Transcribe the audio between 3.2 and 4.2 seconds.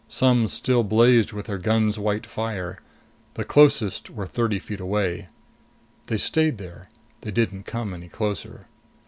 The closest